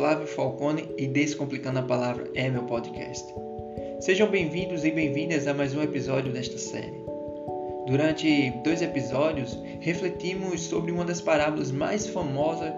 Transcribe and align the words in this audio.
Flávio 0.00 0.26
Falcone 0.26 0.88
e 0.96 1.06
Descomplicando 1.06 1.78
a 1.78 1.82
Palavra 1.82 2.24
é 2.34 2.48
meu 2.48 2.62
podcast. 2.62 3.34
Sejam 4.00 4.30
bem-vindos 4.30 4.82
e 4.82 4.90
bem-vindas 4.90 5.46
a 5.46 5.52
mais 5.52 5.74
um 5.74 5.82
episódio 5.82 6.32
desta 6.32 6.56
série. 6.56 7.04
Durante 7.86 8.50
dois 8.64 8.80
episódios, 8.80 9.62
refletimos 9.78 10.62
sobre 10.62 10.90
uma 10.90 11.04
das 11.04 11.20
parábolas 11.20 11.70
mais 11.70 12.06
famosas 12.06 12.72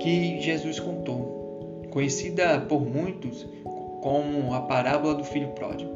que 0.00 0.40
Jesus 0.40 0.80
contou, 0.80 1.84
conhecida 1.90 2.60
por 2.60 2.80
muitos 2.80 3.46
como 4.00 4.54
a 4.54 4.62
parábola 4.62 5.16
do 5.16 5.24
filho 5.24 5.48
pródigo. 5.48 5.92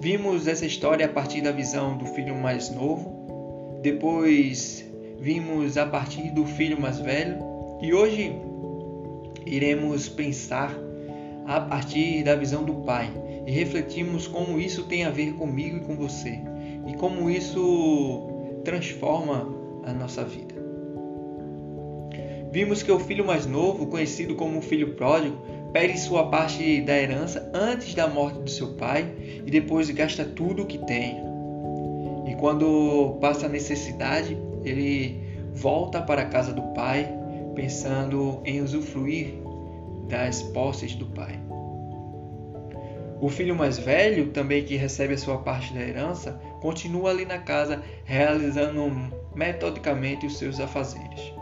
Vimos 0.00 0.46
essa 0.46 0.64
história 0.64 1.04
a 1.04 1.10
partir 1.10 1.42
da 1.42 1.52
visão 1.52 1.98
do 1.98 2.06
filho 2.06 2.34
mais 2.34 2.70
novo, 2.70 3.78
depois 3.82 4.90
vimos 5.20 5.76
a 5.76 5.84
partir 5.84 6.30
do 6.30 6.46
filho 6.46 6.80
mais 6.80 6.98
velho 6.98 7.36
e 7.82 7.92
hoje 7.92 8.45
iremos 9.46 10.08
pensar 10.08 10.76
a 11.46 11.60
partir 11.60 12.24
da 12.24 12.34
visão 12.34 12.64
do 12.64 12.74
Pai 12.74 13.10
e 13.46 13.50
refletimos 13.52 14.26
como 14.26 14.58
isso 14.58 14.84
tem 14.84 15.04
a 15.04 15.10
ver 15.10 15.34
comigo 15.34 15.76
e 15.76 15.80
com 15.80 15.96
você 15.96 16.40
e 16.86 16.94
como 16.94 17.30
isso 17.30 18.60
transforma 18.64 19.48
a 19.84 19.92
nossa 19.92 20.24
vida. 20.24 20.54
Vimos 22.50 22.82
que 22.82 22.90
o 22.90 22.98
filho 22.98 23.24
mais 23.24 23.46
novo, 23.46 23.86
conhecido 23.86 24.34
como 24.34 24.62
filho 24.62 24.94
pródigo, 24.94 25.36
perde 25.72 25.98
sua 25.98 26.28
parte 26.28 26.80
da 26.80 26.96
herança 26.96 27.50
antes 27.52 27.94
da 27.94 28.08
morte 28.08 28.38
do 28.38 28.50
seu 28.50 28.74
pai 28.74 29.12
e 29.44 29.50
depois 29.50 29.90
gasta 29.90 30.24
tudo 30.24 30.62
o 30.62 30.66
que 30.66 30.78
tem. 30.78 31.16
E 32.26 32.34
quando 32.36 33.18
passa 33.20 33.46
a 33.46 33.48
necessidade, 33.48 34.36
ele 34.64 35.20
volta 35.52 36.00
para 36.00 36.22
a 36.22 36.26
casa 36.26 36.52
do 36.52 36.62
pai 36.72 37.15
pensando 37.56 38.40
em 38.44 38.60
usufruir 38.60 39.34
das 40.08 40.42
posses 40.42 40.94
do 40.94 41.06
pai. 41.06 41.40
O 43.18 43.30
filho 43.30 43.56
mais 43.56 43.78
velho, 43.78 44.30
também 44.30 44.62
que 44.62 44.76
recebe 44.76 45.14
a 45.14 45.18
sua 45.18 45.38
parte 45.38 45.72
da 45.72 45.80
herança, 45.80 46.38
continua 46.60 47.10
ali 47.10 47.24
na 47.24 47.38
casa 47.38 47.82
realizando 48.04 48.92
metodicamente 49.34 50.26
os 50.26 50.36
seus 50.36 50.60
afazeres. 50.60 51.32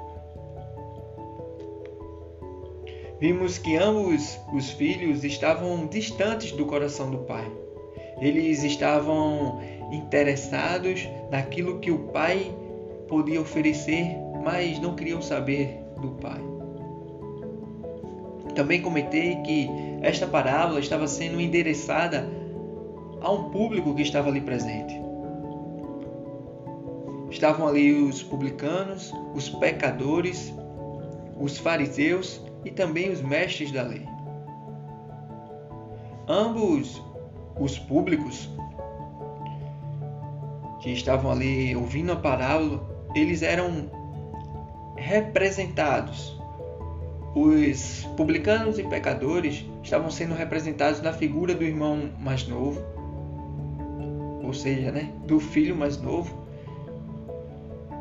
Vimos 3.20 3.58
que 3.58 3.76
ambos 3.76 4.38
os 4.52 4.70
filhos 4.70 5.24
estavam 5.24 5.86
distantes 5.86 6.52
do 6.52 6.64
coração 6.66 7.10
do 7.10 7.18
pai. 7.18 7.50
Eles 8.20 8.62
estavam 8.62 9.60
interessados 9.90 11.08
naquilo 11.30 11.80
que 11.80 11.90
o 11.90 11.98
pai 12.08 12.54
podia 13.08 13.40
oferecer, 13.40 14.16
mas 14.44 14.78
não 14.78 14.94
queriam 14.94 15.20
saber 15.20 15.83
do 16.04 16.12
Pai. 16.20 16.40
Também 18.54 18.80
comentei 18.80 19.36
que 19.36 19.68
esta 20.02 20.26
parábola 20.26 20.78
estava 20.78 21.06
sendo 21.08 21.40
endereçada 21.40 22.28
a 23.20 23.32
um 23.32 23.50
público 23.50 23.94
que 23.94 24.02
estava 24.02 24.28
ali 24.28 24.40
presente. 24.40 24.94
Estavam 27.30 27.66
ali 27.66 27.92
os 27.92 28.22
publicanos, 28.22 29.12
os 29.34 29.48
pecadores, 29.48 30.54
os 31.40 31.58
fariseus 31.58 32.40
e 32.64 32.70
também 32.70 33.10
os 33.10 33.20
mestres 33.20 33.72
da 33.72 33.82
lei. 33.82 34.06
Ambos 36.28 37.02
os 37.58 37.78
públicos 37.78 38.48
que 40.80 40.90
estavam 40.90 41.30
ali 41.30 41.74
ouvindo 41.74 42.12
a 42.12 42.16
parábola, 42.16 42.80
eles 43.14 43.42
eram 43.42 43.90
representados. 45.04 46.34
Os 47.34 48.08
publicanos 48.16 48.78
e 48.78 48.84
pecadores 48.84 49.64
estavam 49.82 50.10
sendo 50.10 50.34
representados 50.34 51.02
na 51.02 51.12
figura 51.12 51.54
do 51.54 51.62
irmão 51.62 52.10
mais 52.18 52.46
novo, 52.48 52.80
ou 54.42 54.54
seja, 54.54 54.90
né, 54.90 55.12
do 55.26 55.38
filho 55.38 55.76
mais 55.76 56.00
novo. 56.00 56.42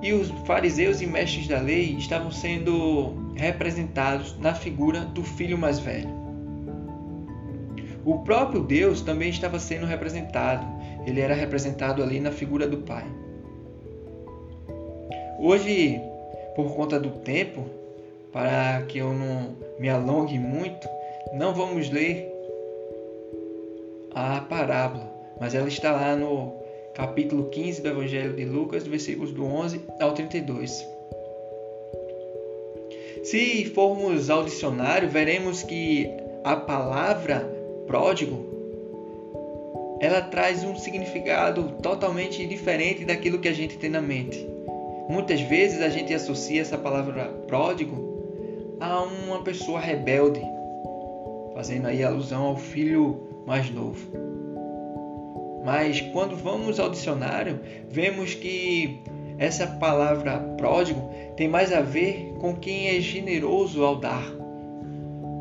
E 0.02 0.14
os 0.14 0.30
fariseus 0.46 1.02
e 1.02 1.08
mestres 1.08 1.48
da 1.48 1.60
lei 1.60 1.96
estavam 1.98 2.32
sendo 2.32 3.34
representados 3.36 4.38
na 4.40 4.54
figura 4.54 5.02
do 5.02 5.24
filho 5.24 5.58
mais 5.58 5.80
velho. 5.80 6.10
O 8.06 8.20
próprio 8.20 8.62
Deus 8.62 9.02
também 9.02 9.30
estava 9.30 9.60
sendo 9.60 9.86
representado. 9.86 10.66
Ele 11.06 11.22
era 11.22 11.34
representado 11.34 12.04
ali 12.04 12.20
na 12.20 12.32
figura 12.32 12.68
do 12.68 12.80
Pai. 12.80 13.06
Hoje 15.40 16.02
por 16.56 16.76
conta 16.76 17.00
do 17.00 17.10
tempo, 17.10 17.66
para 18.32 18.84
que 18.88 18.98
eu 18.98 19.14
não 19.14 19.56
me 19.80 19.90
alongue 19.90 20.38
muito, 20.40 20.88
não 21.34 21.54
vamos 21.54 21.90
ler 21.90 22.32
a 24.14 24.42
parábola, 24.42 25.12
mas 25.40 25.56
ela 25.56 25.68
está 25.68 25.92
lá 25.92 26.16
no 26.16 26.54
capítulo 26.94 27.46
15 27.50 27.82
do 27.82 27.90
Evangelho 27.90 28.36
de 28.36 28.46
Lucas, 28.46 28.86
versículos 28.86 29.32
do 29.32 29.46
11 29.46 29.82
ao 30.00 30.14
32. 30.14 30.88
Se 33.24 33.66
formos 33.66 34.30
ao 34.30 34.44
dicionário, 34.44 35.10
veremos 35.10 35.64
que 35.64 36.10
a 36.44 36.56
palavra 36.56 37.40
pródigo 37.88 38.54
ela 40.02 40.22
traz 40.22 40.64
um 40.66 40.76
significado 40.76 41.76
totalmente 41.82 42.46
diferente 42.46 43.06
daquilo 43.06 43.40
que 43.40 43.48
a 43.48 43.54
gente 43.54 43.78
tem 43.78 43.90
na 43.90 44.02
mente. 44.02 44.53
Muitas 45.10 45.42
vezes 45.42 45.82
a 45.82 45.90
gente 45.90 46.14
associa 46.14 46.62
essa 46.62 46.78
palavra 46.78 47.26
pródigo 47.48 48.14
a 48.80 49.02
uma 49.02 49.44
pessoa 49.44 49.80
rebelde, 49.80 50.42
fazendo 51.54 51.88
aí 51.88 52.04
alusão 52.04 52.44
ao 52.44 52.56
filho 52.56 53.44
mais 53.46 53.70
novo. 53.70 54.00
Mas 55.64 56.02
quando 56.02 56.36
vamos 56.36 56.80
ao 56.80 56.90
dicionário, 56.90 57.60
vemos 57.90 58.34
que 58.34 59.02
essa 59.38 59.68
palavra 59.68 60.38
pródigo 60.58 61.10
tem 61.36 61.48
mais 61.48 61.74
a 61.74 61.82
ver 61.82 62.36
com 62.40 62.56
quem 62.56 62.96
é 62.96 63.00
generoso 63.00 63.84
ao 63.84 63.96
dar 63.96 64.26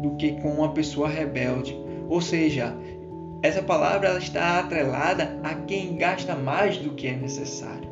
do 0.00 0.16
que 0.16 0.32
com 0.40 0.50
uma 0.50 0.72
pessoa 0.72 1.08
rebelde. 1.08 1.76
Ou 2.08 2.20
seja, 2.20 2.76
essa 3.42 3.62
palavra 3.62 4.18
está 4.18 4.58
atrelada 4.58 5.38
a 5.42 5.54
quem 5.54 5.96
gasta 5.96 6.34
mais 6.34 6.78
do 6.78 6.90
que 6.90 7.08
é 7.08 7.16
necessário. 7.16 7.91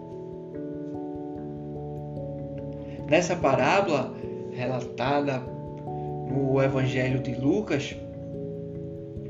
Nessa 3.10 3.34
parábola 3.34 4.14
relatada 4.52 5.40
no 5.40 6.62
Evangelho 6.62 7.20
de 7.20 7.34
Lucas, 7.34 7.96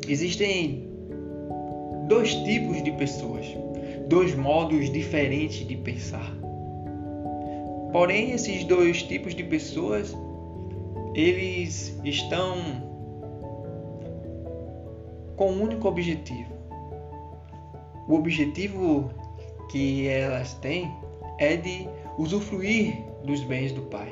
existem 0.07 0.87
dois 2.07 2.35
tipos 2.35 2.83
de 2.83 2.93
pessoas, 2.93 3.47
dois 4.07 4.35
modos 4.35 4.93
diferentes 4.93 5.67
de 5.67 5.77
pensar. 5.79 6.31
Porém, 7.91 8.33
esses 8.33 8.65
dois 8.65 9.03
tipos 9.03 9.35
de 9.35 9.45
pessoas, 9.45 10.15
eles 11.15 11.99
estão 12.05 12.59
com 15.37 15.53
um 15.53 15.63
único 15.63 15.89
objetivo. 15.89 16.53
O 18.07 18.15
objetivo 18.15 19.11
que 19.71 20.07
elas 20.07 20.53
têm 20.57 20.93
é 21.39 21.57
de 21.57 21.89
usufruir 22.19 23.09
dos 23.25 23.43
bens 23.43 23.73
do 23.73 23.83
Pai. 23.83 24.09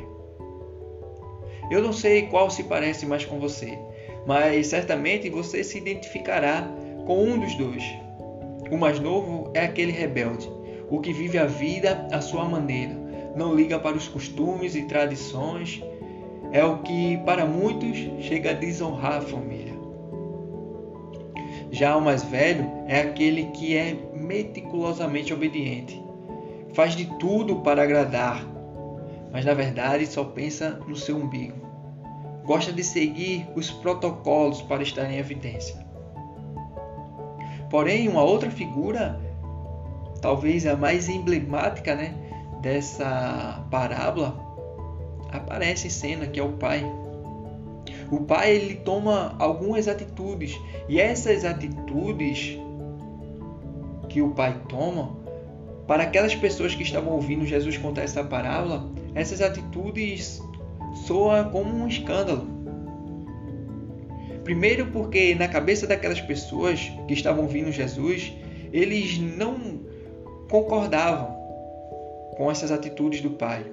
Eu 1.70 1.82
não 1.82 1.92
sei 1.92 2.22
qual 2.22 2.50
se 2.50 2.64
parece 2.64 3.04
mais 3.04 3.24
com 3.24 3.38
você, 3.38 3.78
mas 4.26 4.66
certamente 4.68 5.28
você 5.28 5.62
se 5.62 5.78
identificará 5.78 6.68
com 7.06 7.24
um 7.24 7.38
dos 7.38 7.54
dois. 7.54 7.84
O 8.70 8.76
mais 8.76 8.98
novo 8.98 9.50
é 9.54 9.64
aquele 9.64 9.92
rebelde, 9.92 10.50
o 10.90 11.00
que 11.00 11.12
vive 11.12 11.38
a 11.38 11.46
vida 11.46 12.06
à 12.12 12.20
sua 12.20 12.44
maneira, 12.44 12.94
não 13.36 13.54
liga 13.54 13.78
para 13.78 13.96
os 13.96 14.08
costumes 14.08 14.74
e 14.74 14.82
tradições, 14.82 15.82
é 16.52 16.64
o 16.64 16.78
que 16.78 17.18
para 17.18 17.44
muitos 17.44 17.96
chega 18.20 18.50
a 18.50 18.54
desonrar 18.54 19.18
a 19.18 19.20
família. 19.20 19.74
Já 21.70 21.96
o 21.96 22.00
mais 22.00 22.22
velho 22.24 22.66
é 22.86 23.00
aquele 23.00 23.44
que 23.46 23.76
é 23.76 23.94
meticulosamente 24.14 25.32
obediente, 25.32 26.02
faz 26.72 26.94
de 26.94 27.04
tudo 27.18 27.56
para 27.56 27.82
agradar, 27.82 28.57
mas 29.32 29.44
na 29.44 29.54
verdade 29.54 30.06
só 30.06 30.24
pensa 30.24 30.80
no 30.86 30.96
seu 30.96 31.16
umbigo. 31.16 31.66
Gosta 32.44 32.72
de 32.72 32.82
seguir 32.82 33.46
os 33.54 33.70
protocolos 33.70 34.62
para 34.62 34.82
estar 34.82 35.10
em 35.10 35.18
evidência. 35.18 35.86
Porém, 37.70 38.08
uma 38.08 38.22
outra 38.22 38.50
figura, 38.50 39.20
talvez 40.22 40.66
a 40.66 40.74
mais 40.74 41.08
emblemática 41.08 41.94
né, 41.94 42.14
dessa 42.62 43.66
parábola, 43.70 44.38
aparece 45.30 45.88
em 45.88 45.90
cena, 45.90 46.26
que 46.26 46.40
é 46.40 46.42
o 46.42 46.52
pai. 46.52 46.82
O 48.10 48.20
pai 48.20 48.56
ele 48.56 48.76
toma 48.76 49.36
algumas 49.38 49.86
atitudes 49.86 50.58
e 50.88 50.98
essas 50.98 51.44
atitudes 51.44 52.58
que 54.08 54.22
o 54.22 54.30
pai 54.30 54.58
toma 54.66 55.18
para 55.86 56.04
aquelas 56.04 56.34
pessoas 56.34 56.74
que 56.74 56.82
estavam 56.82 57.12
ouvindo 57.12 57.44
Jesus 57.44 57.76
contar 57.76 58.02
essa 58.02 58.24
parábola, 58.24 58.90
essas 59.18 59.40
atitudes 59.40 60.40
soa 61.06 61.44
como 61.44 61.74
um 61.74 61.88
escândalo. 61.88 62.46
Primeiro, 64.44 64.86
porque 64.86 65.34
na 65.34 65.48
cabeça 65.48 65.86
daquelas 65.86 66.20
pessoas 66.20 66.90
que 67.06 67.14
estavam 67.14 67.42
ouvindo 67.42 67.72
Jesus, 67.72 68.32
eles 68.72 69.18
não 69.18 69.80
concordavam 70.48 71.36
com 72.36 72.50
essas 72.50 72.70
atitudes 72.70 73.20
do 73.20 73.30
pai. 73.30 73.66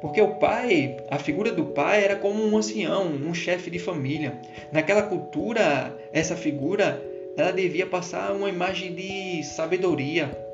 Porque 0.00 0.22
o 0.22 0.36
pai, 0.36 0.96
a 1.10 1.18
figura 1.18 1.52
do 1.52 1.66
pai 1.66 2.02
era 2.02 2.16
como 2.16 2.42
um 2.42 2.56
ancião, 2.56 3.06
um 3.06 3.34
chefe 3.34 3.70
de 3.70 3.78
família. 3.78 4.40
Naquela 4.72 5.02
cultura, 5.02 5.94
essa 6.10 6.34
figura 6.34 7.04
ela 7.36 7.52
devia 7.52 7.86
passar 7.86 8.32
uma 8.32 8.48
imagem 8.48 8.94
de 8.94 9.44
sabedoria. 9.44 10.49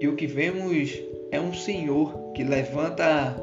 E 0.00 0.08
o 0.08 0.16
que 0.16 0.26
vemos 0.26 0.98
é 1.30 1.38
um 1.38 1.52
senhor 1.52 2.32
que 2.34 2.42
levanta 2.42 3.36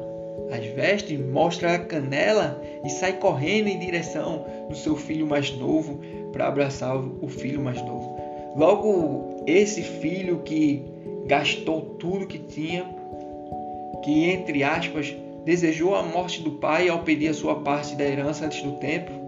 as 0.50 0.66
vestes, 0.66 1.16
mostra 1.16 1.74
a 1.74 1.78
canela 1.78 2.60
e 2.84 2.90
sai 2.90 3.12
correndo 3.12 3.68
em 3.68 3.78
direção 3.78 4.44
do 4.68 4.74
seu 4.74 4.96
filho 4.96 5.24
mais 5.24 5.52
novo 5.52 6.00
para 6.32 6.48
abraçar 6.48 6.96
o 6.96 7.28
filho 7.28 7.60
mais 7.60 7.80
novo. 7.82 8.18
Logo, 8.56 9.44
esse 9.46 9.82
filho 9.82 10.40
que 10.40 10.82
gastou 11.26 11.80
tudo 11.96 12.26
que 12.26 12.38
tinha, 12.38 12.84
que 14.02 14.24
entre 14.24 14.64
aspas 14.64 15.14
desejou 15.44 15.94
a 15.94 16.02
morte 16.02 16.42
do 16.42 16.52
pai 16.52 16.88
ao 16.88 17.04
pedir 17.04 17.28
a 17.28 17.34
sua 17.34 17.60
parte 17.60 17.94
da 17.94 18.04
herança 18.04 18.46
antes 18.46 18.62
do 18.62 18.72
tempo. 18.78 19.27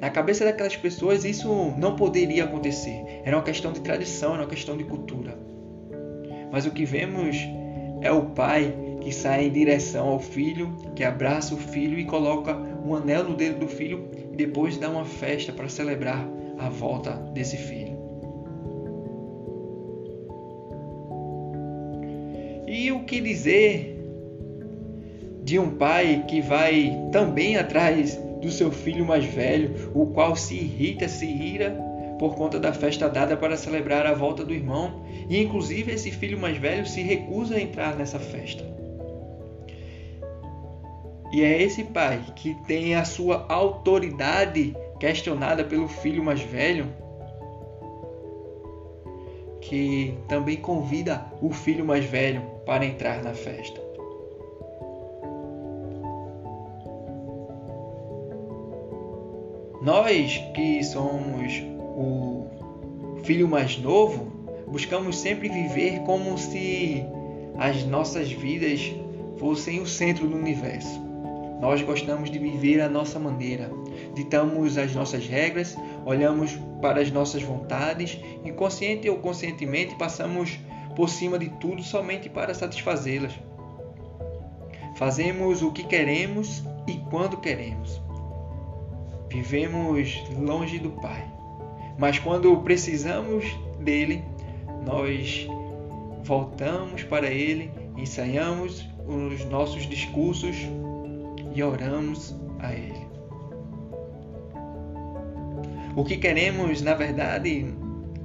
Na 0.00 0.08
cabeça 0.08 0.46
daquelas 0.46 0.76
pessoas 0.76 1.24
isso 1.24 1.74
não 1.76 1.94
poderia 1.94 2.44
acontecer. 2.44 3.20
Era 3.22 3.36
uma 3.36 3.42
questão 3.42 3.70
de 3.70 3.80
tradição, 3.80 4.32
era 4.32 4.42
uma 4.42 4.48
questão 4.48 4.76
de 4.76 4.84
cultura. 4.84 5.38
Mas 6.50 6.64
o 6.64 6.70
que 6.70 6.86
vemos 6.86 7.36
é 8.00 8.10
o 8.10 8.22
pai 8.30 8.74
que 9.02 9.12
sai 9.12 9.46
em 9.46 9.50
direção 9.50 10.08
ao 10.08 10.18
filho, 10.18 10.74
que 10.96 11.04
abraça 11.04 11.54
o 11.54 11.58
filho 11.58 11.98
e 11.98 12.04
coloca 12.04 12.56
um 12.84 12.94
anel 12.94 13.24
no 13.24 13.34
dedo 13.34 13.60
do 13.60 13.68
filho 13.68 14.08
e 14.32 14.36
depois 14.36 14.78
dá 14.78 14.88
uma 14.88 15.04
festa 15.04 15.52
para 15.52 15.68
celebrar 15.68 16.26
a 16.58 16.70
volta 16.70 17.12
desse 17.34 17.58
filho. 17.58 17.98
E 22.66 22.90
o 22.92 23.04
que 23.04 23.20
dizer 23.20 23.98
de 25.42 25.58
um 25.58 25.70
pai 25.76 26.24
que 26.28 26.40
vai 26.40 27.08
também 27.10 27.56
atrás 27.56 28.18
do 28.40 28.50
seu 28.50 28.70
filho 28.70 29.04
mais 29.04 29.24
velho, 29.24 29.90
o 29.94 30.06
qual 30.06 30.34
se 30.34 30.54
irrita, 30.54 31.08
se 31.08 31.26
ira 31.26 31.70
por 32.18 32.34
conta 32.34 32.60
da 32.60 32.72
festa 32.72 33.08
dada 33.08 33.34
para 33.34 33.56
celebrar 33.56 34.06
a 34.06 34.12
volta 34.12 34.44
do 34.44 34.52
irmão, 34.52 35.02
e 35.26 35.42
inclusive 35.42 35.90
esse 35.90 36.10
filho 36.10 36.38
mais 36.38 36.58
velho 36.58 36.86
se 36.86 37.00
recusa 37.00 37.54
a 37.54 37.60
entrar 37.60 37.96
nessa 37.96 38.18
festa. 38.18 38.62
E 41.32 41.42
é 41.42 41.62
esse 41.62 41.84
pai 41.84 42.22
que 42.36 42.54
tem 42.66 42.94
a 42.94 43.04
sua 43.04 43.46
autoridade 43.48 44.76
questionada 44.98 45.64
pelo 45.64 45.88
filho 45.88 46.22
mais 46.22 46.42
velho, 46.42 46.88
que 49.62 50.18
também 50.28 50.56
convida 50.56 51.24
o 51.40 51.50
filho 51.50 51.84
mais 51.84 52.04
velho 52.04 52.42
para 52.66 52.84
entrar 52.84 53.22
na 53.22 53.32
festa. 53.32 53.79
Nós 59.80 60.36
que 60.52 60.84
somos 60.84 61.54
o 61.96 62.46
filho 63.24 63.48
mais 63.48 63.78
novo, 63.78 64.26
buscamos 64.66 65.16
sempre 65.16 65.48
viver 65.48 66.00
como 66.00 66.36
se 66.36 67.02
as 67.56 67.82
nossas 67.84 68.30
vidas 68.30 68.92
fossem 69.38 69.80
o 69.80 69.86
centro 69.86 70.28
do 70.28 70.36
universo. 70.36 71.00
Nós 71.62 71.80
gostamos 71.80 72.30
de 72.30 72.38
viver 72.38 72.82
a 72.82 72.90
nossa 72.90 73.18
maneira, 73.18 73.70
ditamos 74.14 74.76
as 74.76 74.94
nossas 74.94 75.26
regras, 75.26 75.74
olhamos 76.04 76.52
para 76.82 77.00
as 77.00 77.10
nossas 77.10 77.42
vontades 77.42 78.18
e, 78.44 78.52
consciente 78.52 79.08
ou 79.08 79.16
conscientemente, 79.16 79.94
passamos 79.94 80.58
por 80.94 81.08
cima 81.08 81.38
de 81.38 81.48
tudo 81.58 81.82
somente 81.82 82.28
para 82.28 82.52
satisfazê-las. 82.52 83.32
Fazemos 84.96 85.62
o 85.62 85.72
que 85.72 85.84
queremos 85.84 86.62
e 86.86 86.98
quando 87.10 87.38
queremos. 87.38 88.09
Vivemos 89.30 90.22
longe 90.36 90.78
do 90.78 90.90
Pai, 90.90 91.24
mas 91.98 92.18
quando 92.18 92.56
precisamos 92.58 93.46
dele, 93.78 94.24
nós 94.84 95.48
voltamos 96.24 97.02
para 97.04 97.30
ele, 97.30 97.70
ensaiamos 97.96 98.88
os 99.06 99.44
nossos 99.46 99.88
discursos 99.88 100.56
e 101.54 101.62
oramos 101.62 102.34
a 102.58 102.72
Ele. 102.72 103.10
O 105.96 106.04
que 106.04 106.16
queremos, 106.16 106.80
na 106.82 106.94
verdade, 106.94 107.74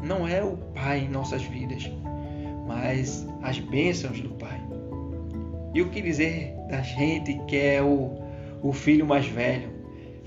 não 0.04 0.28
é 0.28 0.44
o 0.44 0.58
Pai 0.74 1.00
em 1.00 1.10
nossas 1.10 1.42
vidas, 1.42 1.92
mas 2.68 3.28
as 3.42 3.60
bênçãos 3.60 4.22
do 4.22 4.30
Pai. 4.30 4.62
E 5.74 5.82
o 5.82 5.90
que 5.90 6.02
dizer 6.02 6.54
da 6.70 6.82
gente 6.82 7.40
que 7.48 7.58
é 7.58 7.82
o, 7.82 8.12
o 8.62 8.72
filho 8.72 9.06
mais 9.06 9.26
velho, 9.26 9.70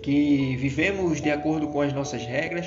que 0.02 0.56
vivemos 0.56 1.20
de 1.20 1.30
acordo 1.30 1.68
com 1.68 1.80
as 1.80 1.92
nossas 1.92 2.24
regras, 2.24 2.66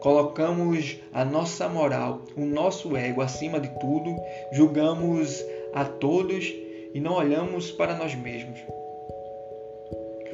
colocamos 0.00 0.98
a 1.12 1.24
nossa 1.24 1.68
moral, 1.68 2.22
o 2.36 2.44
nosso 2.44 2.96
ego 2.96 3.20
acima 3.20 3.58
de 3.58 3.68
tudo, 3.80 4.16
julgamos 4.52 5.44
a 5.72 5.84
todos 5.84 6.52
e 6.94 7.00
não 7.00 7.14
olhamos 7.14 7.70
para 7.70 7.94
nós 7.96 8.14
mesmos. 8.14 8.58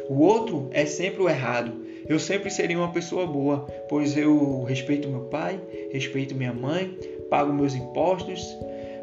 O 0.09 0.21
outro 0.21 0.69
é 0.73 0.85
sempre 0.85 1.23
o 1.23 1.29
errado. 1.29 1.81
Eu 2.06 2.19
sempre 2.19 2.50
seria 2.50 2.77
uma 2.77 2.93
pessoa 2.93 3.27
boa, 3.27 3.67
pois 3.89 4.17
eu 4.17 4.65
respeito 4.65 5.09
meu 5.09 5.23
pai, 5.23 5.59
respeito 5.91 6.35
minha 6.35 6.53
mãe, 6.53 6.99
pago 7.31 7.53
meus 7.53 7.75
impostos, 7.75 8.44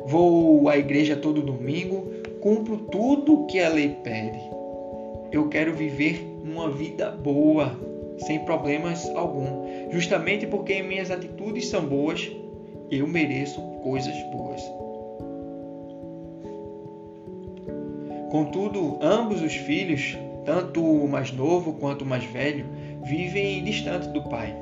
vou 0.06 0.68
à 0.68 0.78
igreja 0.78 1.16
todo 1.16 1.42
domingo, 1.42 2.12
cumpro 2.42 2.78
tudo 2.92 3.48
que 3.48 3.60
a 3.60 3.70
lei 3.70 3.96
pede. 4.04 4.40
Eu 5.32 5.48
quero 5.50 5.74
viver 5.74 6.29
uma 6.44 6.70
vida 6.70 7.12
boa, 7.12 7.78
sem 8.20 8.40
problemas 8.40 9.10
algum, 9.16 9.92
justamente 9.92 10.46
porque 10.48 10.82
minhas 10.82 11.12
atitudes 11.12 11.68
são 11.68 11.86
boas, 11.86 12.30
eu 12.92 13.08
mereço 13.08 13.62
coisas 13.84 14.16
boas. 14.32 14.62
Contudo, 18.30 19.00
ambos 19.02 19.42
os 19.42 19.56
filhos 19.56 20.18
tanto 20.50 20.84
o 20.84 21.08
mais 21.08 21.32
novo 21.32 21.74
quanto 21.74 22.02
o 22.02 22.08
mais 22.08 22.24
velho, 22.24 22.66
vivem 23.04 23.64
distante 23.64 24.08
do 24.10 24.24
Pai. 24.24 24.56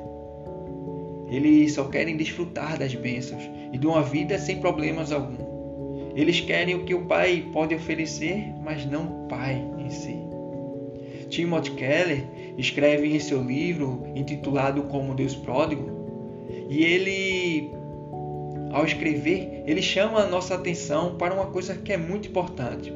Eles 1.28 1.72
só 1.72 1.84
querem 1.84 2.14
desfrutar 2.14 2.78
das 2.78 2.94
bênçãos 2.94 3.42
e 3.72 3.78
de 3.78 3.86
uma 3.86 4.02
vida 4.02 4.38
sem 4.38 4.58
problemas 4.58 5.12
algum. 5.12 6.12
Eles 6.14 6.40
querem 6.40 6.74
o 6.74 6.84
que 6.84 6.94
o 6.94 7.06
Pai 7.06 7.42
pode 7.54 7.74
oferecer, 7.74 8.52
mas 8.62 8.84
não 8.84 9.24
o 9.24 9.28
Pai 9.28 9.64
em 9.78 9.88
si. 9.88 10.27
Timothy 11.28 11.72
Keller 11.72 12.24
escreve 12.56 13.14
em 13.14 13.20
seu 13.20 13.42
livro 13.42 14.04
intitulado 14.14 14.82
Como 14.84 15.14
Deus 15.14 15.34
Pródigo, 15.34 15.98
e 16.68 16.84
ele, 16.84 17.70
ao 18.72 18.84
escrever, 18.84 19.62
ele 19.66 19.82
chama 19.82 20.20
a 20.20 20.26
nossa 20.26 20.54
atenção 20.54 21.16
para 21.16 21.34
uma 21.34 21.46
coisa 21.46 21.74
que 21.74 21.92
é 21.92 21.96
muito 21.96 22.28
importante. 22.28 22.92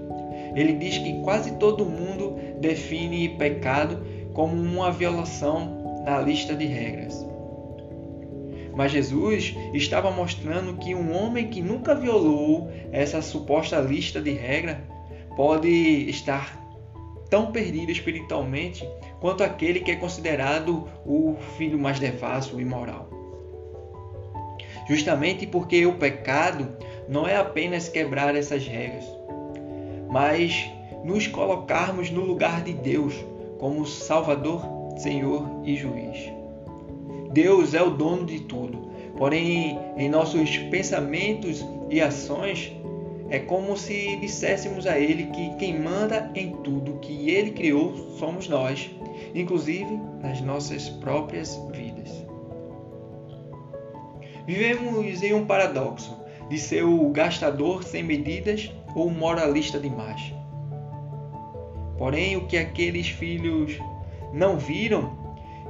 Ele 0.55 0.75
diz 0.75 0.99
que 0.99 1.21
quase 1.23 1.53
todo 1.53 1.85
mundo 1.85 2.37
define 2.61 3.31
pecado 3.31 4.05
como 4.35 4.55
uma 4.55 4.91
violação 4.91 6.03
na 6.05 6.21
lista 6.21 6.55
de 6.55 6.67
regras. 6.67 7.27
Mas 8.75 8.93
Jesus 8.93 9.55
estava 9.75 10.11
mostrando 10.11 10.79
que 10.79 10.95
um 10.95 11.15
homem 11.15 11.49
que 11.49 11.61
nunca 11.61 11.95
violou 11.95 12.71
essa 12.91 13.21
suposta 13.21 13.79
lista 13.81 14.21
de 14.21 14.31
regras 14.31 14.79
pode 15.37 15.69
estar 16.09 16.62
tão 17.33 17.51
perdido 17.51 17.91
espiritualmente 17.91 18.87
quanto 19.19 19.43
aquele 19.43 19.81
que 19.81 19.91
é 19.91 19.97
considerado 19.97 20.87
o 21.07 21.35
filho 21.57 21.79
mais 21.79 21.99
devasso 21.99 22.61
e 22.61 22.62
imoral. 22.62 23.09
Justamente 24.87 25.47
porque 25.47 25.87
o 25.87 25.95
pecado 25.95 26.69
não 27.09 27.27
é 27.27 27.35
apenas 27.35 27.89
quebrar 27.89 28.37
essas 28.37 28.67
regras, 28.67 29.07
mas 30.11 30.71
nos 31.03 31.27
colocarmos 31.27 32.11
no 32.11 32.21
lugar 32.21 32.62
de 32.62 32.75
Deus 32.75 33.15
como 33.59 33.87
Salvador, 33.87 34.61
Senhor 34.99 35.49
e 35.65 35.75
Juiz. 35.75 36.31
Deus 37.33 37.73
é 37.73 37.81
o 37.83 37.89
dono 37.89 38.27
de 38.27 38.41
tudo, 38.41 38.91
porém, 39.17 39.79
em 39.97 40.11
nossos 40.11 40.59
pensamentos 40.59 41.65
e 41.89 41.99
ações, 41.99 42.75
é 43.33 43.39
como 43.39 43.79
se 43.79 44.15
disséssemos 44.17 44.87
a 44.87 44.99
Ele 44.99 45.25
que 45.27 45.57
quem 45.57 45.81
manda 45.81 46.31
em 46.35 46.53
tudo 46.57 46.99
que 47.01 47.31
Ele 47.31 47.53
criou 47.53 47.97
somos 48.19 48.47
nós, 48.47 48.91
inclusive 49.35 49.99
nas 50.21 50.43
nossas 50.43 50.91
próprias 50.91 51.59
vidas. 51.73 52.11
Vivemos 54.47 55.23
em 55.23 55.33
um 55.33 55.47
paradoxo. 55.47 56.21
de 56.51 56.59
ser 56.59 56.85
o 56.85 57.09
gastador 57.09 57.83
sem 57.83 58.03
medidas 58.03 58.71
ou 58.95 59.09
moralista 59.09 59.81
demais. 59.81 60.35
Porém, 61.97 62.37
o 62.37 62.47
que 62.47 62.59
aqueles 62.59 63.09
filhos 63.09 63.79
não 64.35 64.59
viram 64.59 65.17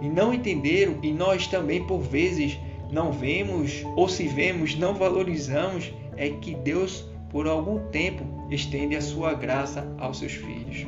e 0.00 0.09
não 0.09 0.35
entenderam, 0.35 0.97
e 1.00 1.12
nós 1.12 1.47
também 1.47 1.87
por 1.87 2.00
vezes 2.00 2.59
não 2.90 3.12
vemos, 3.12 3.85
ou 3.95 4.09
se 4.09 4.26
vemos, 4.26 4.75
não 4.75 4.95
valorizamos, 4.95 5.92
é 6.16 6.31
que 6.31 6.57
Deus, 6.57 7.12
por 7.33 7.49
algum 7.49 7.79
tempo, 7.89 8.23
estende 8.51 8.95
a 8.95 9.01
sua 9.01 9.33
graça 9.33 9.91
aos 9.99 10.19
seus 10.19 10.33
filhos. 10.33 10.87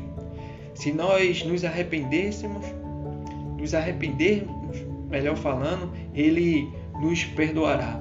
Se 0.74 0.92
nós 0.92 1.42
nos 1.42 1.64
arrependêssemos, 1.64 2.66
nos 3.58 3.74
arrependermos, 3.74 4.76
melhor 5.08 5.36
falando, 5.36 5.90
Ele 6.14 6.70
nos 7.00 7.24
perdoará. 7.24 7.98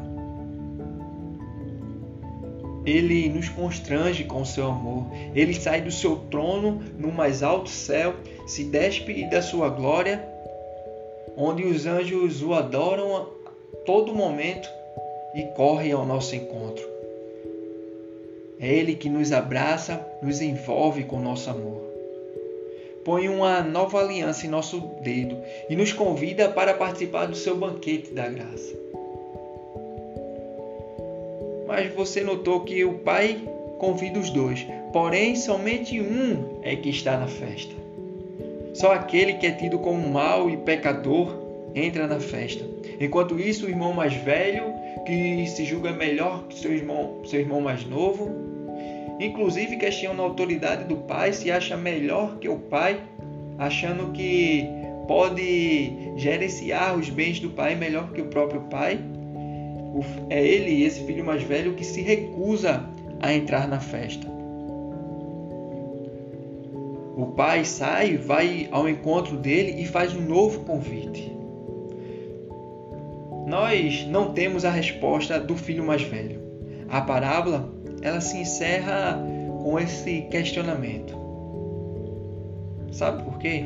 Ele 2.86 3.30
nos 3.30 3.48
constrange 3.48 4.26
com 4.26 4.42
o 4.42 4.46
seu 4.46 4.68
amor. 4.68 5.08
Ele 5.34 5.54
sai 5.54 5.82
do 5.82 5.92
seu 5.92 6.18
trono 6.18 6.84
no 6.98 7.14
mais 7.14 7.42
alto 7.42 7.70
céu, 7.70 8.16
se 8.46 8.66
despe 8.66 9.26
da 9.30 9.42
sua 9.42 9.70
glória, 9.70 10.28
onde 11.38 11.64
os 11.64 11.86
anjos 11.86 12.44
o 12.44 12.54
adoram 12.54 13.16
a 13.16 13.26
todo 13.86 14.14
momento 14.14 14.68
e 15.34 15.44
correm 15.56 15.94
ao 15.94 16.06
nosso 16.06 16.36
encontro. 16.36 16.93
É 18.64 18.74
Ele 18.74 18.96
que 18.96 19.10
nos 19.10 19.34
abraça, 19.34 20.08
nos 20.22 20.42
envolve 20.42 21.04
com 21.04 21.20
nosso 21.20 21.50
amor. 21.50 21.82
Põe 23.04 23.28
uma 23.28 23.62
nova 23.62 24.00
aliança 24.00 24.48
em 24.48 24.50
nosso 24.50 24.80
dedo 25.02 25.38
e 25.70 25.76
nos 25.76 25.92
convida 25.92 26.48
para 26.48 26.74
participar 26.74 27.26
do 27.26 27.36
seu 27.36 27.58
banquete 27.58 28.14
da 28.14 28.30
graça. 28.30 28.74
Mas 31.68 31.94
você 31.94 32.22
notou 32.22 32.62
que 32.62 32.86
o 32.86 33.00
Pai 33.00 33.38
convida 33.80 34.18
os 34.18 34.30
dois, 34.30 34.66
porém 34.94 35.36
somente 35.36 36.00
um 36.00 36.62
é 36.62 36.74
que 36.78 36.90
está 36.90 37.18
na 37.18 37.28
festa. 37.28 37.76
Só 38.74 38.94
aquele 38.94 39.34
que 39.34 39.46
é 39.46 39.52
tido 39.52 39.78
como 39.80 40.08
mau 40.08 40.50
e 40.50 40.56
pecador 40.56 41.36
entra 41.76 42.08
na 42.08 42.22
festa. 42.22 42.64
Enquanto 42.98 43.38
isso, 43.38 43.66
o 43.66 43.70
irmão 43.70 43.92
mais 43.92 44.14
velho, 44.14 44.74
que 45.06 45.46
se 45.48 45.66
julga 45.66 45.92
melhor 45.92 46.48
que 46.48 46.58
seu 46.58 46.74
irmão, 46.74 47.20
seu 47.26 47.42
irmão 47.42 47.60
mais 47.60 47.86
novo, 47.86 48.53
inclusive 49.26 49.78
questiona 49.78 50.22
a 50.22 50.26
autoridade 50.26 50.86
do 50.86 50.98
pai, 50.98 51.34
se 51.34 51.52
acha 51.52 51.78
melhor 51.78 52.38
que 52.38 52.50
o 52.50 52.58
pai, 52.58 53.02
achando 53.58 54.12
que 54.12 54.68
pode 55.08 56.14
gerenciar 56.16 56.98
os 56.98 57.10
bens 57.10 57.40
do 57.40 57.50
pai 57.50 57.76
melhor 57.76 58.12
que 58.12 58.22
o 58.22 58.26
próprio 58.26 58.62
pai 58.62 59.00
é 60.30 60.46
ele, 60.46 60.84
esse 60.84 61.04
filho 61.04 61.24
mais 61.24 61.44
velho, 61.44 61.74
que 61.74 61.84
se 61.84 62.02
recusa 62.02 62.84
a 63.22 63.34
entrar 63.34 63.68
na 63.68 63.80
festa. 63.80 64.28
O 67.16 67.28
pai 67.36 67.64
sai, 67.64 68.18
vai 68.18 68.68
ao 68.72 68.90
encontro 68.90 69.38
dele 69.38 69.82
e 69.82 69.86
faz 69.86 70.16
um 70.16 70.22
novo 70.22 70.62
convite. 70.62 71.32
Nós 73.46 74.08
não 74.08 74.34
temos 74.34 74.66
a 74.66 74.72
resposta 74.72 75.40
do 75.40 75.56
filho 75.56 75.86
mais 75.86 76.02
velho. 76.02 76.42
A 76.90 77.02
parábola, 77.02 77.72
ela 78.04 78.20
se 78.20 78.38
encerra 78.38 79.18
com 79.64 79.80
esse 79.80 80.24
questionamento. 80.24 81.18
Sabe 82.92 83.24
por 83.24 83.40
quê? 83.40 83.66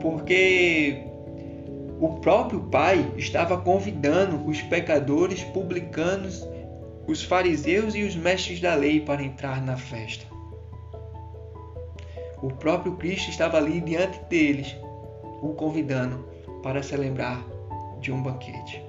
Porque 0.00 1.02
o 1.98 2.20
próprio 2.20 2.60
Pai 2.60 3.10
estava 3.16 3.56
convidando 3.56 4.46
os 4.46 4.60
pecadores, 4.60 5.42
publicanos, 5.42 6.46
os 7.06 7.22
fariseus 7.22 7.94
e 7.94 8.02
os 8.02 8.14
mestres 8.14 8.60
da 8.60 8.74
lei 8.74 9.00
para 9.00 9.22
entrar 9.22 9.64
na 9.64 9.76
festa. 9.76 10.26
O 12.42 12.48
próprio 12.48 12.96
Cristo 12.96 13.30
estava 13.30 13.56
ali 13.56 13.80
diante 13.80 14.20
deles, 14.28 14.76
o 15.40 15.54
convidando 15.54 16.28
para 16.62 16.82
se 16.82 16.94
lembrar 16.94 17.42
de 18.00 18.12
um 18.12 18.22
banquete. 18.22 18.84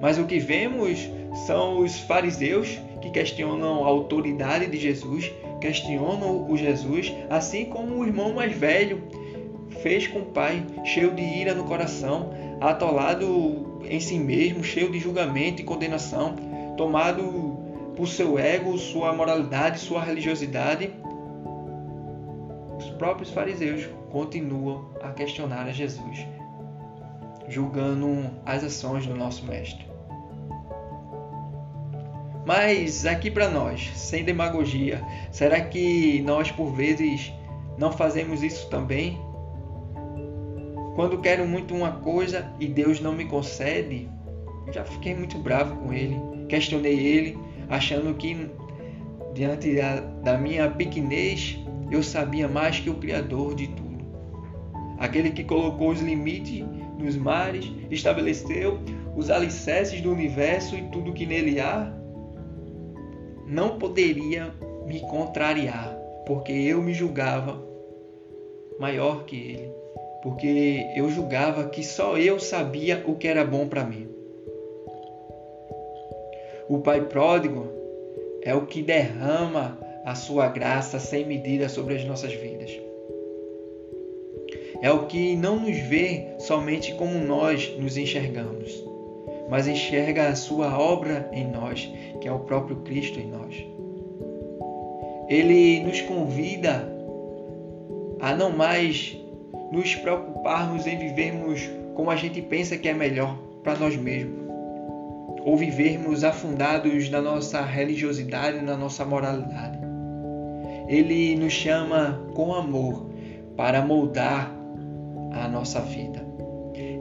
Mas 0.00 0.18
o 0.18 0.24
que 0.24 0.38
vemos 0.38 1.08
são 1.46 1.78
os 1.80 1.98
fariseus 2.00 2.78
que 3.00 3.10
questionam 3.10 3.84
a 3.84 3.88
autoridade 3.88 4.66
de 4.66 4.78
Jesus, 4.78 5.30
questionam 5.60 6.50
o 6.50 6.56
Jesus, 6.56 7.12
assim 7.28 7.66
como 7.66 7.96
o 7.96 8.06
irmão 8.06 8.32
mais 8.32 8.52
velho 8.52 9.02
fez 9.82 10.06
com 10.06 10.20
o 10.20 10.26
pai, 10.26 10.64
cheio 10.84 11.12
de 11.12 11.22
ira 11.22 11.54
no 11.54 11.64
coração, 11.64 12.30
atolado 12.60 13.80
em 13.84 14.00
si 14.00 14.18
mesmo, 14.18 14.62
cheio 14.62 14.90
de 14.90 14.98
julgamento 14.98 15.62
e 15.62 15.64
condenação, 15.64 16.34
tomado 16.76 17.58
por 17.96 18.08
seu 18.08 18.38
ego, 18.38 18.76
sua 18.78 19.12
moralidade, 19.12 19.78
sua 19.78 20.02
religiosidade. 20.02 20.90
Os 22.78 22.90
próprios 22.90 23.30
fariseus 23.30 23.88
continuam 24.10 24.90
a 25.02 25.10
questionar 25.10 25.66
a 25.66 25.72
Jesus, 25.72 26.26
julgando 27.48 28.30
as 28.44 28.64
ações 28.64 29.06
do 29.06 29.14
nosso 29.14 29.44
mestre. 29.44 29.89
Mas 32.50 33.06
aqui 33.06 33.30
para 33.30 33.48
nós, 33.48 33.92
sem 33.94 34.24
demagogia, 34.24 35.00
será 35.30 35.60
que 35.60 36.20
nós 36.22 36.50
por 36.50 36.72
vezes 36.72 37.32
não 37.78 37.92
fazemos 37.92 38.42
isso 38.42 38.68
também? 38.68 39.20
Quando 40.96 41.20
quero 41.20 41.46
muito 41.46 41.72
uma 41.72 41.92
coisa 41.92 42.52
e 42.58 42.66
Deus 42.66 43.00
não 43.00 43.12
me 43.12 43.26
concede, 43.26 44.08
já 44.72 44.84
fiquei 44.84 45.14
muito 45.14 45.38
bravo 45.38 45.76
com 45.76 45.92
ele, 45.92 46.18
questionei 46.48 46.98
ele, 46.98 47.38
achando 47.68 48.12
que 48.14 48.50
diante 49.32 49.76
da, 49.76 50.00
da 50.00 50.36
minha 50.36 50.68
pequenez 50.68 51.56
eu 51.88 52.02
sabia 52.02 52.48
mais 52.48 52.80
que 52.80 52.90
o 52.90 52.96
Criador 52.96 53.54
de 53.54 53.68
tudo. 53.68 54.04
Aquele 54.98 55.30
que 55.30 55.44
colocou 55.44 55.90
os 55.90 56.00
limites 56.00 56.66
nos 56.98 57.14
mares, 57.14 57.70
estabeleceu 57.92 58.80
os 59.14 59.30
alicerces 59.30 60.00
do 60.00 60.10
universo 60.10 60.74
e 60.74 60.82
tudo 60.88 61.12
que 61.12 61.24
nele 61.24 61.60
há, 61.60 61.99
não 63.50 63.78
poderia 63.78 64.54
me 64.86 65.00
contrariar, 65.00 65.94
porque 66.26 66.52
eu 66.52 66.80
me 66.80 66.94
julgava 66.94 67.60
maior 68.78 69.24
que 69.24 69.36
ele 69.36 69.80
porque 70.22 70.86
eu 70.94 71.08
julgava 71.10 71.68
que 71.68 71.82
só 71.82 72.18
eu 72.18 72.38
sabia 72.38 73.02
o 73.06 73.16
que 73.16 73.26
era 73.26 73.44
bom 73.44 73.66
para 73.66 73.84
mim. 73.84 74.06
O 76.68 76.78
Pai 76.78 77.06
pródigo 77.06 77.66
é 78.42 78.54
o 78.54 78.66
que 78.66 78.82
derrama 78.82 79.78
a 80.04 80.14
sua 80.14 80.48
graça 80.48 80.98
sem 80.98 81.24
medida 81.24 81.68
sobre 81.68 81.96
as 81.96 82.04
nossas 82.04 82.32
vidas. 82.32 82.70
É 84.82 84.90
o 84.90 85.06
que 85.06 85.36
não 85.36 85.60
nos 85.60 85.78
vê 85.78 86.28
somente 86.38 86.94
como 86.94 87.18
nós 87.18 87.76
nos 87.78 87.96
enxergamos, 87.96 88.84
mas 89.50 89.66
enxerga 89.66 90.28
a 90.28 90.36
sua 90.36 90.78
obra 90.78 91.28
em 91.32 91.46
nós, 91.46 91.92
que 92.20 92.28
é 92.28 92.32
o 92.32 92.38
próprio 92.38 92.76
Cristo 92.76 93.18
em 93.18 93.26
nós. 93.26 93.66
Ele 95.28 95.80
nos 95.80 96.00
convida 96.02 96.88
a 98.20 98.34
não 98.34 98.50
mais 98.50 99.16
nos 99.72 99.94
preocuparmos 99.96 100.86
em 100.86 100.98
vivermos 100.98 101.68
como 101.94 102.10
a 102.10 102.16
gente 102.16 102.40
pensa 102.40 102.78
que 102.78 102.88
é 102.88 102.94
melhor 102.94 103.36
para 103.62 103.78
nós 103.78 103.96
mesmos, 103.96 104.40
ou 105.44 105.56
vivermos 105.56 106.24
afundados 106.24 107.10
na 107.10 107.20
nossa 107.20 107.60
religiosidade, 107.60 108.62
na 108.62 108.76
nossa 108.76 109.04
moralidade. 109.04 109.78
Ele 110.88 111.36
nos 111.36 111.52
chama 111.52 112.20
com 112.34 112.52
amor 112.52 113.06
para 113.56 113.82
moldar 113.82 114.52
a 115.32 115.46
nossa 115.48 115.80
vida. 115.80 116.24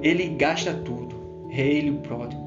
Ele 0.02 0.30
gasta 0.30 0.74
tudo, 0.74 1.50
é 1.50 1.62
Ele 1.62 1.92
o 1.92 1.98
pródigo. 1.98 2.39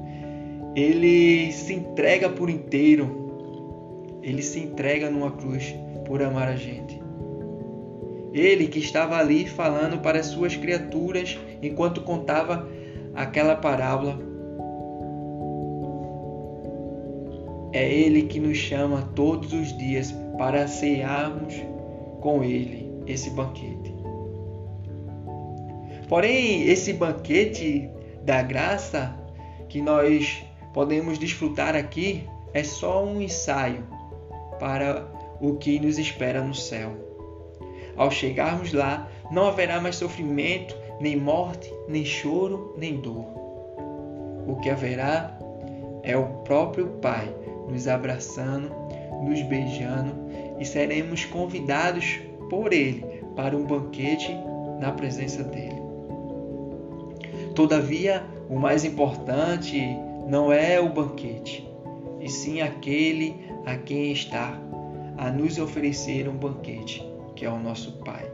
Ele 0.75 1.51
se 1.51 1.73
entrega 1.73 2.29
por 2.29 2.49
inteiro. 2.49 4.19
Ele 4.21 4.41
se 4.41 4.59
entrega 4.59 5.09
numa 5.09 5.31
cruz 5.31 5.75
por 6.05 6.21
amar 6.21 6.47
a 6.47 6.55
gente. 6.55 7.01
Ele 8.33 8.67
que 8.67 8.79
estava 8.79 9.17
ali 9.17 9.47
falando 9.47 10.01
para 10.01 10.19
as 10.19 10.27
suas 10.27 10.55
criaturas 10.55 11.37
enquanto 11.61 12.01
contava 12.01 12.67
aquela 13.13 13.55
parábola. 13.55 14.17
É 17.71 17.91
Ele 17.91 18.23
que 18.23 18.39
nos 18.39 18.57
chama 18.57 19.09
todos 19.15 19.53
os 19.53 19.77
dias 19.77 20.11
para 20.37 20.67
cearmos 20.67 21.53
com 22.21 22.43
Ele 22.43 22.91
esse 23.05 23.29
banquete. 23.31 23.93
Porém, 26.07 26.67
esse 26.67 26.93
banquete 26.93 27.89
da 28.23 28.41
graça 28.41 29.15
que 29.67 29.81
nós 29.81 30.43
podemos 30.73 31.17
desfrutar 31.17 31.75
aqui 31.75 32.27
é 32.53 32.63
só 32.63 33.03
um 33.03 33.21
ensaio 33.21 33.83
para 34.59 35.07
o 35.39 35.55
que 35.55 35.79
nos 35.79 35.97
espera 35.97 36.41
no 36.41 36.53
céu. 36.53 36.91
Ao 37.95 38.09
chegarmos 38.09 38.73
lá, 38.73 39.07
não 39.31 39.47
haverá 39.47 39.79
mais 39.79 39.95
sofrimento, 39.95 40.75
nem 40.99 41.15
morte, 41.15 41.71
nem 41.87 42.03
choro, 42.03 42.73
nem 42.77 42.97
dor. 42.97 43.25
O 44.47 44.57
que 44.61 44.69
haverá 44.69 45.37
é 46.01 46.17
o 46.17 46.25
próprio 46.43 46.87
Pai 47.01 47.33
nos 47.69 47.87
abraçando, 47.87 48.69
nos 49.23 49.41
beijando 49.43 50.13
e 50.59 50.65
seremos 50.65 51.25
convidados 51.25 52.19
por 52.49 52.73
Ele 52.73 53.05
para 53.35 53.55
um 53.55 53.65
banquete 53.65 54.35
na 54.79 54.91
presença 54.91 55.43
dele. 55.43 55.81
Todavia, 57.55 58.23
o 58.49 58.57
mais 58.57 58.83
importante 58.83 59.97
não 60.27 60.51
é 60.51 60.79
o 60.79 60.89
banquete, 60.89 61.67
e 62.19 62.29
sim 62.29 62.61
aquele 62.61 63.45
a 63.65 63.75
quem 63.75 64.11
está 64.11 64.59
a 65.17 65.29
nos 65.29 65.57
oferecer 65.57 66.27
um 66.27 66.35
banquete, 66.35 67.05
que 67.35 67.45
é 67.45 67.49
o 67.49 67.59
nosso 67.59 67.93
Pai, 68.03 68.29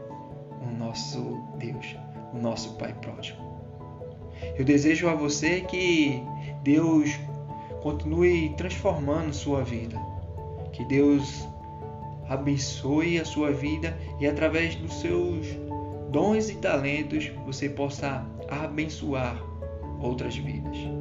o 0.62 0.70
nosso 0.78 1.42
Deus, 1.58 1.96
o 2.32 2.38
nosso 2.38 2.76
Pai 2.76 2.94
pródigo. 3.00 3.38
Eu 4.56 4.64
desejo 4.64 5.08
a 5.08 5.14
você 5.14 5.60
que 5.62 6.22
Deus 6.62 7.10
continue 7.82 8.50
transformando 8.56 9.32
sua 9.32 9.62
vida, 9.62 9.98
que 10.72 10.84
Deus 10.84 11.46
abençoe 12.28 13.18
a 13.18 13.24
sua 13.24 13.50
vida 13.50 13.96
e 14.20 14.26
através 14.26 14.76
dos 14.76 15.00
seus 15.00 15.46
dons 16.10 16.48
e 16.48 16.56
talentos 16.56 17.30
você 17.44 17.68
possa 17.68 18.24
abençoar 18.48 19.42
outras 20.00 20.36
vidas. 20.36 20.99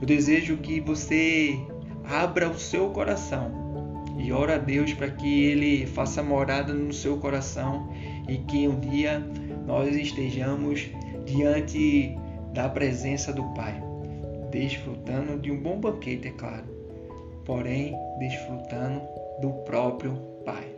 Eu 0.00 0.06
desejo 0.06 0.58
que 0.58 0.80
você 0.80 1.58
abra 2.04 2.48
o 2.48 2.58
seu 2.58 2.90
coração 2.90 4.04
e 4.18 4.32
ore 4.32 4.52
a 4.52 4.58
Deus 4.58 4.92
para 4.92 5.10
que 5.10 5.44
Ele 5.44 5.86
faça 5.86 6.22
morada 6.22 6.72
no 6.72 6.92
seu 6.92 7.18
coração 7.18 7.88
e 8.28 8.38
que 8.38 8.68
um 8.68 8.78
dia 8.78 9.20
nós 9.66 9.94
estejamos 9.96 10.88
diante 11.24 12.16
da 12.52 12.68
presença 12.68 13.32
do 13.32 13.42
Pai, 13.54 13.82
desfrutando 14.50 15.38
de 15.38 15.50
um 15.50 15.60
bom 15.60 15.78
banquete, 15.78 16.28
é 16.28 16.30
claro, 16.30 16.64
porém 17.44 17.94
desfrutando 18.18 19.02
do 19.40 19.50
próprio 19.64 20.14
Pai. 20.44 20.75